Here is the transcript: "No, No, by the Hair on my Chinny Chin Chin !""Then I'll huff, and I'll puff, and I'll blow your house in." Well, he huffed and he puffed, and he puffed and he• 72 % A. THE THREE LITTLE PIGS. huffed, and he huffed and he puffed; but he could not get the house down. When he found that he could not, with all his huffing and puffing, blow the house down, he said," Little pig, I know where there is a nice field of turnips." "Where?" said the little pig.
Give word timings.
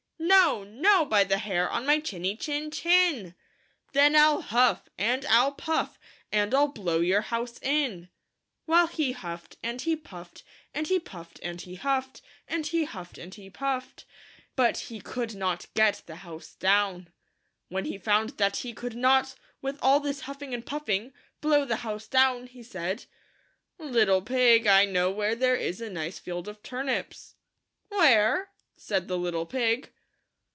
"No, 0.23 0.63
No, 0.63 1.03
by 1.05 1.23
the 1.23 1.39
Hair 1.39 1.69
on 1.71 1.85
my 1.85 1.99
Chinny 1.99 2.37
Chin 2.37 2.69
Chin 2.71 3.33
!""Then 3.93 4.15
I'll 4.15 4.41
huff, 4.41 4.87
and 4.97 5.25
I'll 5.25 5.51
puff, 5.51 5.99
and 6.31 6.53
I'll 6.53 6.67
blow 6.67 6.99
your 6.99 7.21
house 7.21 7.59
in." 7.61 8.07
Well, 8.67 8.85
he 8.87 9.11
huffed 9.13 9.57
and 9.63 9.81
he 9.81 9.95
puffed, 9.95 10.43
and 10.73 10.87
he 10.87 10.99
puffed 10.99 11.39
and 11.41 11.59
he• 11.61 11.75
72 11.75 11.75
% 11.75 11.75
A. 11.75 11.75
THE 11.75 11.75
THREE 11.75 11.75
LITTLE 11.75 11.75
PIGS. 11.75 11.83
huffed, 11.83 12.21
and 12.47 12.65
he 12.67 12.83
huffed 12.85 13.17
and 13.17 13.33
he 13.35 13.49
puffed; 13.49 14.05
but 14.55 14.77
he 14.77 15.01
could 15.01 15.35
not 15.35 15.65
get 15.73 16.03
the 16.05 16.17
house 16.17 16.53
down. 16.55 17.09
When 17.69 17.85
he 17.85 17.97
found 17.97 18.31
that 18.37 18.57
he 18.57 18.73
could 18.73 18.95
not, 18.95 19.35
with 19.61 19.79
all 19.81 20.01
his 20.03 20.21
huffing 20.21 20.53
and 20.53 20.65
puffing, 20.65 21.13
blow 21.41 21.65
the 21.65 21.77
house 21.77 22.07
down, 22.07 22.47
he 22.47 22.61
said," 22.63 23.05
Little 23.79 24.21
pig, 24.21 24.67
I 24.67 24.85
know 24.85 25.09
where 25.11 25.35
there 25.35 25.55
is 25.55 25.81
a 25.81 25.89
nice 25.89 26.19
field 26.19 26.47
of 26.47 26.61
turnips." 26.63 27.35
"Where?" 27.89 28.49
said 28.77 29.07
the 29.07 29.17
little 29.17 29.45
pig. 29.47 29.91